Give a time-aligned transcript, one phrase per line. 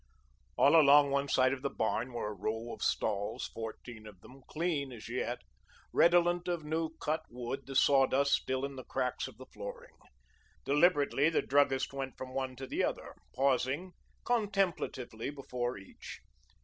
[0.57, 4.41] All along one side of the barn were a row of stalls, fourteen of them,
[4.47, 5.41] clean as yet,
[5.93, 9.95] redolent of new cut wood, the sawdust still in the cracks of the flooring.
[10.65, 13.91] Deliberately the druggist went from one to the other, pausing
[14.23, 16.21] contemplatively before each.